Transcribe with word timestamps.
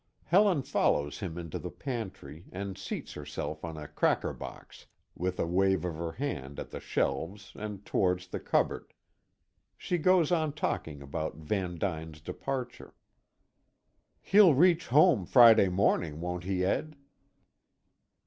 Helen 0.23 0.63
follows 0.63 1.19
him 1.19 1.37
into 1.37 1.59
the 1.59 1.69
pantry, 1.69 2.45
and 2.51 2.75
seats 2.75 3.13
herself 3.13 3.63
on 3.63 3.77
a 3.77 3.87
cracker 3.87 4.33
box, 4.33 4.87
with 5.15 5.39
a 5.39 5.45
wave 5.45 5.85
of 5.85 5.93
her 5.93 6.13
hand 6.13 6.59
at 6.59 6.71
the 6.71 6.79
shelves 6.79 7.51
and 7.55 7.85
towards 7.85 8.25
the 8.25 8.39
cupboard. 8.39 8.95
She 9.77 9.99
goes 9.99 10.31
on 10.31 10.53
talking 10.53 11.03
about 11.03 11.35
Van 11.35 11.77
Duyn's 11.77 12.19
departure. 12.19 12.95
"He'll 14.19 14.55
reach 14.55 14.87
home 14.87 15.23
Friday 15.27 15.69
morning, 15.69 16.19
won't 16.19 16.45
he, 16.45 16.65
Ed?" 16.65 16.95